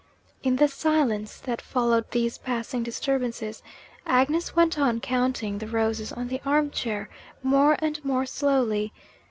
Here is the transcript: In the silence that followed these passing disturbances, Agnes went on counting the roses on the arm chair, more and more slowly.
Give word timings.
In 0.41 0.55
the 0.55 0.67
silence 0.67 1.37
that 1.41 1.61
followed 1.61 2.09
these 2.09 2.39
passing 2.39 2.81
disturbances, 2.81 3.61
Agnes 4.03 4.55
went 4.55 4.79
on 4.79 4.99
counting 4.99 5.59
the 5.59 5.67
roses 5.67 6.11
on 6.11 6.27
the 6.27 6.41
arm 6.43 6.71
chair, 6.71 7.07
more 7.43 7.75
and 7.79 8.03
more 8.03 8.25
slowly. 8.25 8.93